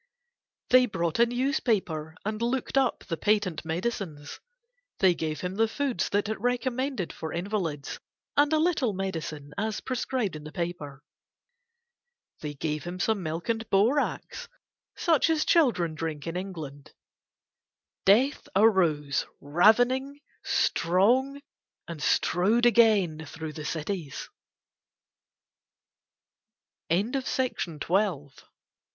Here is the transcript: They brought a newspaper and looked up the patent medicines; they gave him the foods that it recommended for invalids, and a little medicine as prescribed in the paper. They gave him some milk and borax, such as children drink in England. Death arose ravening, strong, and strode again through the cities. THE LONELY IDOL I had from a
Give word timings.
They 0.71 0.87
brought 0.87 1.19
a 1.19 1.27
newspaper 1.27 2.15
and 2.25 2.41
looked 2.41 2.75
up 2.75 3.03
the 3.03 3.17
patent 3.17 3.63
medicines; 3.63 4.39
they 4.97 5.13
gave 5.13 5.41
him 5.41 5.57
the 5.57 5.67
foods 5.67 6.09
that 6.09 6.27
it 6.27 6.41
recommended 6.41 7.13
for 7.13 7.31
invalids, 7.31 7.99
and 8.35 8.51
a 8.51 8.57
little 8.57 8.93
medicine 8.93 9.53
as 9.59 9.79
prescribed 9.79 10.35
in 10.35 10.43
the 10.43 10.51
paper. 10.51 11.03
They 12.39 12.55
gave 12.55 12.83
him 12.83 12.99
some 12.99 13.21
milk 13.21 13.47
and 13.47 13.69
borax, 13.69 14.49
such 14.97 15.29
as 15.29 15.45
children 15.45 15.93
drink 15.93 16.25
in 16.25 16.35
England. 16.35 16.93
Death 18.03 18.47
arose 18.55 19.27
ravening, 19.39 20.19
strong, 20.43 21.39
and 21.87 22.01
strode 22.01 22.65
again 22.65 23.23
through 23.27 23.53
the 23.53 23.65
cities. 23.65 24.31
THE 26.89 26.95
LONELY 26.95 27.09
IDOL 27.09 27.11
I 27.15 27.43
had 27.43 27.61
from 27.61 27.79
a 27.97 28.31